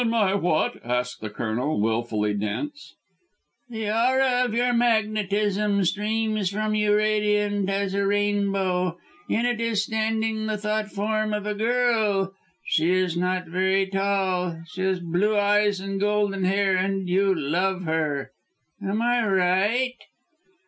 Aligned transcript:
"In 0.01 0.09
my 0.09 0.33
what?" 0.33 0.83
asked 0.83 1.21
the 1.21 1.29
Colonel, 1.29 1.79
wilfully 1.79 2.33
dense. 2.33 2.95
"The 3.69 3.87
aura 3.91 4.43
of 4.45 4.51
your 4.51 4.73
magnetism 4.73 5.83
streams 5.85 6.49
from 6.49 6.73
you 6.73 6.95
radiant 6.95 7.69
as 7.69 7.93
a 7.93 8.07
rainbow. 8.07 8.97
In 9.29 9.45
it 9.45 9.61
is 9.61 9.83
standing 9.83 10.47
the 10.47 10.57
thought 10.57 10.87
form 10.89 11.35
of 11.35 11.45
a 11.45 11.53
girl. 11.53 12.33
She 12.65 12.89
is 12.91 13.15
not 13.15 13.45
very 13.45 13.85
tall, 13.85 14.63
she 14.69 14.81
has 14.81 14.99
blue 14.99 15.37
eyes 15.37 15.79
and 15.79 15.99
golden 15.99 16.45
hair, 16.45 16.75
and 16.75 17.07
you 17.07 17.35
love 17.35 17.83
her. 17.83 18.31
Am 18.81 19.03
I 19.03 19.23
right?" 19.27 19.97